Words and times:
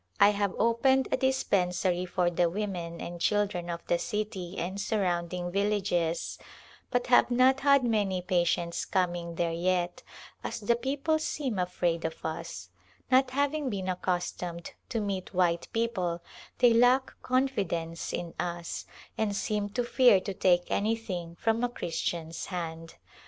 I 0.19 0.29
have 0.31 0.55
opened 0.57 1.09
a 1.11 1.15
dispen 1.15 1.71
sary 1.73 2.07
for 2.07 2.31
the 2.31 2.49
women 2.49 2.99
and 2.99 3.21
children 3.21 3.69
of 3.69 3.85
the 3.85 3.99
city 3.99 4.57
and 4.57 4.81
sur 4.81 5.03
rounding 5.03 5.51
villages, 5.51 6.39
but 6.89 7.05
have 7.05 7.29
not 7.29 7.59
had 7.59 7.83
many 7.83 8.19
patients 8.23 8.83
coming 8.83 9.35
there 9.35 9.51
yet, 9.53 10.01
as 10.43 10.59
the 10.59 10.75
people 10.75 11.19
seem 11.19 11.59
afraid 11.59 12.03
of 12.03 12.25
us; 12.25 12.69
not 13.11 13.29
having 13.29 13.69
been 13.69 13.87
accustomed 13.89 14.71
to 14.89 14.99
meet 15.01 15.35
white 15.35 15.67
people 15.71 16.23
they 16.57 16.73
lack 16.73 17.13
confidence 17.21 18.11
in 18.11 18.33
us, 18.39 18.87
and 19.19 19.35
seem 19.35 19.69
to 19.69 19.83
fear 19.83 20.19
to 20.19 20.33
take 20.33 20.71
any 20.71 20.95
thing 20.95 21.35
from 21.39 21.63
a 21.63 21.69
Christian's 21.69 22.47
hand. 22.47 22.95